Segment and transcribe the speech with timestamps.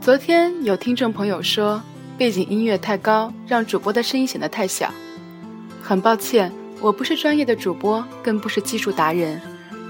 [0.00, 1.82] 昨天有听众朋友说，
[2.16, 4.90] 背景音乐太高，让主播的声音显得太小。
[5.82, 6.50] 很抱歉，
[6.80, 9.38] 我不是专业的主播，更不是技术达人，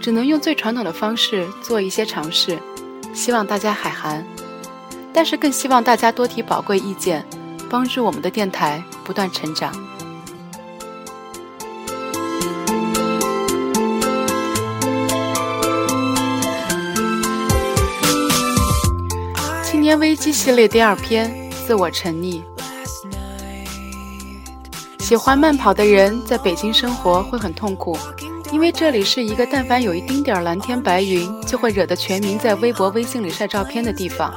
[0.02, 2.58] 只能用最传统的方式做一些尝试，
[3.14, 4.26] 希望大家海涵。
[5.12, 7.24] 但是更希望大家多提宝贵意见，
[7.70, 9.72] 帮助我们的电台不断成长。
[19.70, 21.32] 青年危机系列第二篇：
[21.64, 22.42] 自我沉溺。
[24.98, 27.96] 喜欢慢跑的人在北京生活会很痛苦，
[28.50, 34.34] 因为这里是一个但凡有一丁点儿蓝天白云，就会惹得全民在微博、微信里晒照片的地方。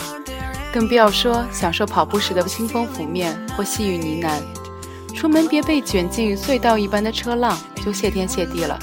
[0.72, 5.16] 更不要说享受跑步时的清风拂面或细雨呢喃。
[5.16, 8.78] 出门别被卷进隧道一般的车浪，就谢天谢地了。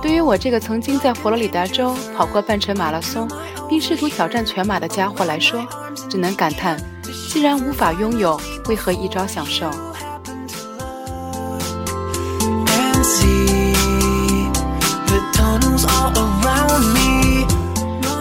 [0.00, 3.28] 对于我这个曾经在佛罗里达州跑过半程马拉松。
[3.70, 5.64] 并试图挑战全马的家伙来说，
[6.10, 6.76] 只能感叹：
[7.28, 9.70] 既然无法拥有，为何一朝享受？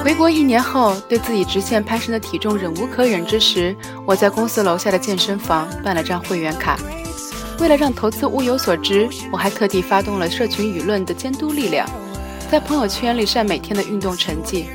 [0.03, 6.77] 回国一年后，对自己直线攀升的体重忍无可忍之时，我在公司楼下的健身房办了张会员卡。
[7.59, 11.89] 为了让投资物有所值，我还特地发动了社群舆论的监督力量，
[12.52, 14.67] 在朋友圈里晒每天的运动成绩。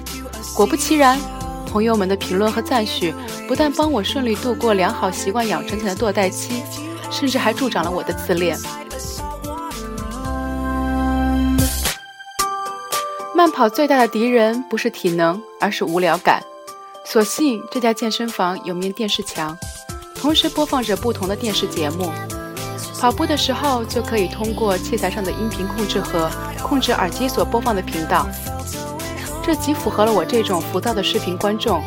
[0.55, 1.19] 果不其然，
[1.67, 3.13] 朋友们的评论和赞许
[3.49, 6.63] 不但帮我顺利度过良好习惯养成前的堕代期，
[7.11, 8.57] 甚至还助长了我的自恋。
[13.35, 16.41] 慢跑最大的敌人不是体能，而是无聊感。
[17.05, 19.59] 所幸这家健身房有面电视墙，
[20.15, 22.13] 同时播放着不同的电视节目。
[23.01, 26.31] 跑步的时候就可以通过器材上的音频控制盒
[26.63, 28.27] 控制耳机所播放的频道。
[29.47, 31.83] 这极符合了我这种浮躁的视频观众，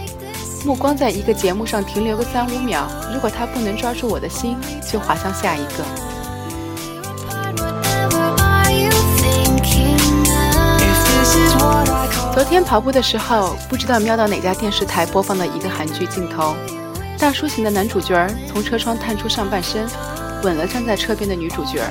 [0.64, 4.56] 目光在一个节目上停留个三五秒，如果他不能抓住我的心，
[4.88, 5.84] 就滑向下一个。
[12.32, 16.56] 昨天跑步的时候，不知道瞄到哪家电视台播放的一个韩剧镜头，
[17.18, 19.90] 大叔型的男主角从车窗探出上半身，
[20.44, 21.82] 吻了站在车边的女主角。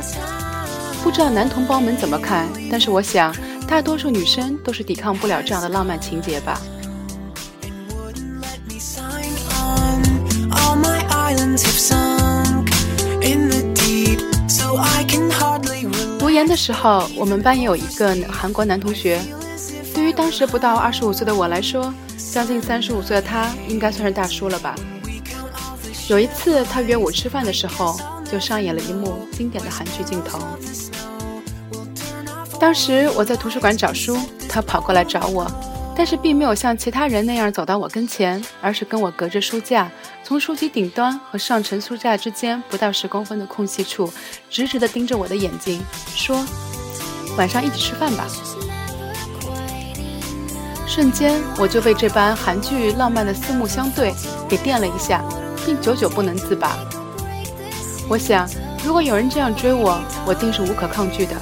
[1.02, 3.34] 不知道男同胞们怎么看，但是我想。
[3.68, 6.60] 大多数女生都是抵抗不了这样的浪漫情节吧。
[16.18, 19.20] 读研的时候，我们班也有一个韩国男同学。
[19.94, 21.92] 对于当时不到二十五岁的我来说，
[22.32, 24.74] 将近三十五岁的他应该算是大叔了吧。
[26.08, 27.98] 有一次他约我吃饭的时候，
[28.30, 30.38] 就上演了一幕经典的韩剧镜头。
[32.58, 34.18] 当时我在图书馆找书，
[34.48, 35.46] 他跑过来找我，
[35.94, 39.90] 但是并没有像其他人那样走到我跟前，而是跟我隔着书架，
[40.24, 44.10] 从书籍顶端和上层书架之间不到十公分的空隙处，
[44.50, 45.80] 直直地盯着我的眼睛，
[46.14, 46.44] 说
[47.36, 48.26] ：“晚上一起吃饭吧。”
[50.86, 54.14] 瞬间我就被这般韩剧浪漫的四目相对
[54.48, 55.22] 给电了一下，
[55.66, 56.78] 并久久不能自拔。
[58.08, 58.48] 我想，
[58.82, 61.36] 如果有人这样追我，我定是无可抗拒的。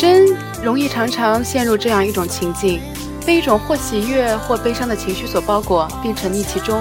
[0.00, 0.28] 真
[0.62, 2.80] 容易常常陷入这样一种情境，
[3.26, 6.80] 被一种或喜悦或悲伤的情绪所包裹，并沉溺其中，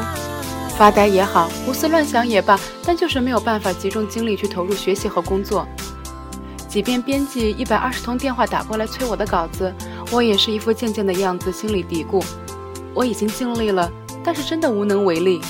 [0.77, 5.67] 发呆也好，胡思乱想也罢，但就是没有办法集中精力去投入学习和工作。
[6.69, 9.73] 即便编辑一百二十通电话打过来催我的稿子，
[10.11, 12.23] 我也是一副渐渐的样子，心里嘀咕：
[12.93, 13.91] 我已经尽力了，
[14.23, 15.41] 但是真的无能为力。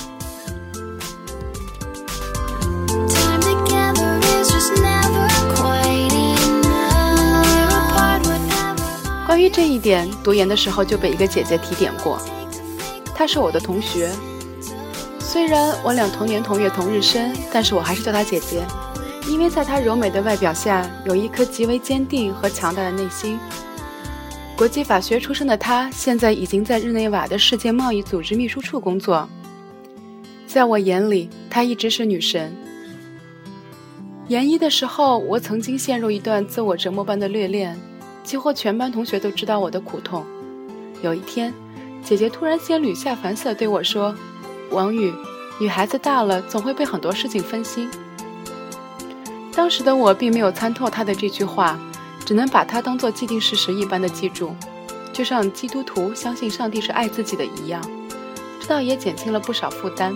[9.48, 12.20] 这一点，读研的时候就被一个姐姐提点过。
[13.14, 14.10] 她是我的同学，
[15.18, 18.62] 虽然我俩同年同月同日生，但是我还是叫她姐姐，
[19.28, 23.38] 因为在她柔美的外表下，有一颗极为坚定和强大的内心。
[24.56, 29.28] 国际法学出身的她，现在已经在日内瓦的世界贸易组织秘书处工作。
[30.46, 32.56] 在我眼里，她一直是女神。
[34.28, 37.78] 研一的时候，我曾经陷入一段自我折磨般的虐恋。
[38.28, 40.22] 几乎全班同学都知道我的苦痛。
[41.00, 41.50] 有一天，
[42.04, 44.14] 姐姐突然间屡下凡色对我说
[44.68, 45.10] ：“王宇，
[45.58, 47.90] 女孩子大了总会被很多事情分心。”
[49.56, 51.78] 当时的我并没有参透她的这句话，
[52.26, 54.54] 只能把它当做既定事实一般的记住，
[55.10, 57.82] 就像基督徒相信上帝是爱自己的一样，
[58.60, 60.14] 这倒也减轻了不少负担。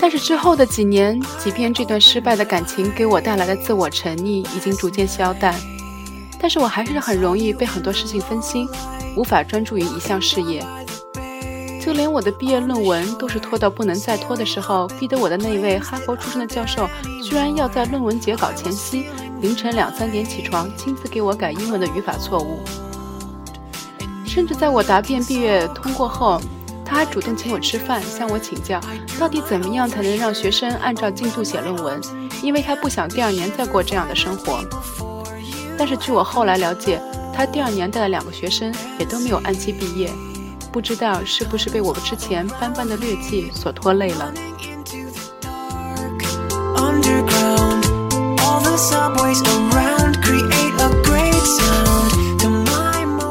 [0.00, 5.52] 但是之后的几年，即便这段失败的感情给我带来的自我沉溺已经逐渐消淡，
[6.40, 8.68] 但是我还是很容易被很多事情分心，
[9.16, 10.64] 无法专注于一项事业。
[11.80, 16.88] 就连我的毕业论文都是拖到不能再拖的时候，逼得我的那位哈佛出身的教授，
[17.22, 19.06] 居然要在论文截稿前夕
[19.40, 22.58] 凌晨两三点起床，亲自给我改英文的语法错误。
[24.24, 26.40] 甚至在我答辩毕业通过后，
[26.84, 28.80] 他还主动请我吃饭，向我请教
[29.18, 32.00] 到底怎么样才能让学生按照进度写论文，
[32.42, 34.58] 因为他不想第二年再过这样的生活。
[35.78, 37.00] 但是据我后来了解，
[37.34, 40.10] 他第二年带的两个学生也都没有按期毕业。
[40.72, 44.32] 不知道是不是被我们之前斑斑的劣迹所拖累了。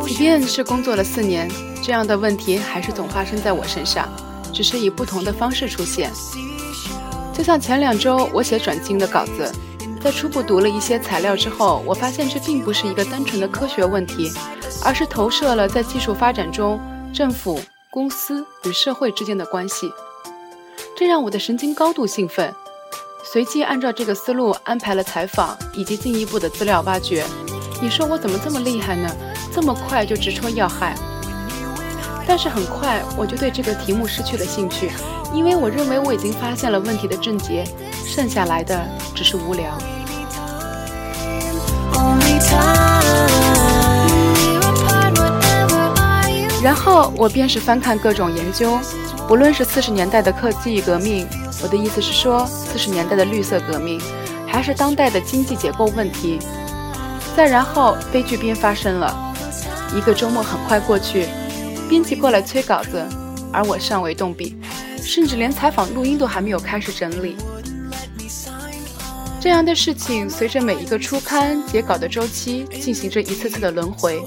[0.08, 1.48] 即便是工作了四年，
[1.84, 4.10] 这样的问题还是总发生在我身上，
[4.52, 6.12] 只是以不同的方式出现。
[7.32, 9.52] 就像前两周我写转经的稿子，
[10.06, 14.32] 在初步读了一些材料之后，我发现这并不是一个单纯的科学问题，
[14.84, 16.80] 而是投射了在技术发展中。
[17.12, 17.60] 政府、
[17.90, 19.92] 公司与社会之间的关系，
[20.96, 22.54] 这让我的神经高度兴奋。
[23.24, 27.26] 随即按照这个思路安排了采访以及进一步的资料挖掘。
[27.82, 29.10] 你说我怎么这么厉害呢？
[29.52, 30.96] 这么快就直戳要害？
[32.28, 34.92] 但是很快我就对这个题目失去了兴趣，
[35.34, 37.66] 因为我认为我已经发现了问题的症结，
[38.06, 39.76] 剩下来的只是无聊。
[46.64, 48.80] 然后我便是翻看各种研究，
[49.28, 51.28] 不论是四十年代的科技革命，
[51.62, 54.02] 我的意思是说四十年代的绿色革命，
[54.48, 56.40] 还是当代的经济结构问题。
[57.36, 59.16] 再然后悲剧便发生了，
[59.96, 61.28] 一个周末很快过去，
[61.88, 63.06] 编辑过来催稿子，
[63.52, 64.58] 而我尚未动笔，
[65.02, 67.36] 甚至连采访录音都还没有开始整理。
[69.46, 74.20] 这样的事情随着每一个初刊截稿的周期进行着一次次的轮回。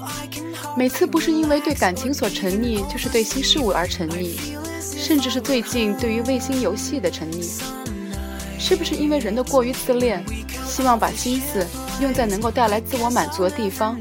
[0.77, 4.37] 每次不是因为对感情所沉溺，就是对新事物而沉溺，
[4.79, 7.45] 甚至是最近对于卫星游戏的沉溺。
[8.57, 10.23] 是不是因为人的过于自恋，
[10.65, 11.67] 希望把心思
[11.99, 13.99] 用在能够带来自我满足的地方，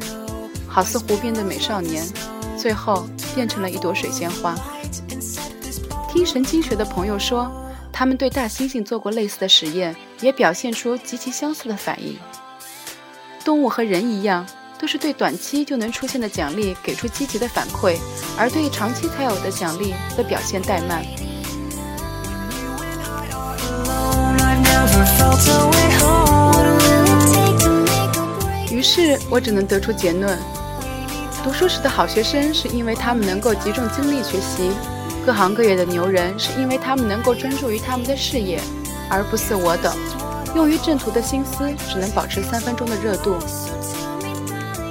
[0.69, 2.07] 好似湖边的美少年，
[2.57, 4.55] 最后变成了一朵水仙花？
[6.13, 7.51] 听神经学的朋友说，
[7.99, 12.17] 他们对大猩猩做过类似的实验，也表现出极其相似的反应。
[13.45, 14.47] 动物和人一样。
[14.79, 17.99] 都是对短期就能出现的奖励给出积极的反馈，
[18.39, 21.03] 而对长期才有的奖励则表现怠慢。
[28.71, 30.39] 于是我只能得出结论：
[31.43, 34.71] 读书时的好学生是因为他们能够集中精力学习；
[35.29, 38.59] 各行各业的牛人是因为他们能够专注于他们的事业，
[39.11, 39.95] 而不似我等，
[40.57, 43.37] 用于正途的心思只能保持三分钟的热度。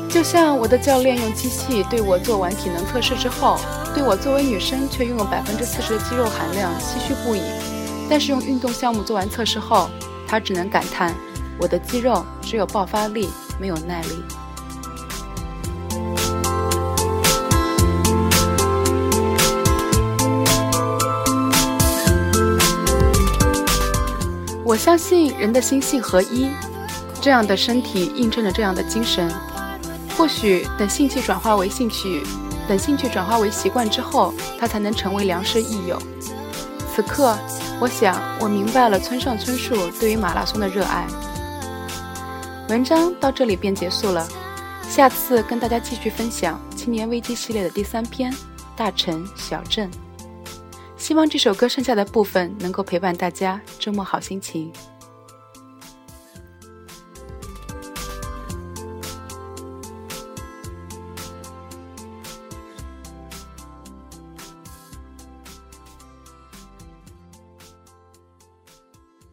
[0.08, 3.58] 就像我的教练用机器对我做完体能测试之后，
[3.96, 7.42] 对我作为女生却拥有百分之四十的肌肉含量唏嘘不已；
[8.08, 9.90] 但是用运动项目做完测试后，
[10.28, 11.16] 他只能感叹
[11.60, 13.28] 我的肌肉只有爆发力，
[13.60, 14.24] 没有耐力。
[24.78, 26.52] 我相信人的心性合一，
[27.20, 29.28] 这样的身体映衬着这样的精神。
[30.16, 32.22] 或许等兴趣转化为兴趣，
[32.68, 36.00] 等兴趣转化为习惯之后，它才能成为良师益友。
[36.94, 37.36] 此刻，
[37.80, 41.08] 我想我明白了村上春树对于马拉松的热爱。
[42.70, 44.28] 文章到这里便结束了，
[44.88, 48.32] 下次跟大家继续分享青年危机系列的第三篇
[48.76, 49.90] 《大城小镇》。
[50.98, 54.72] 希望这首歌剩下的部分能够陪伴大家周末好心情。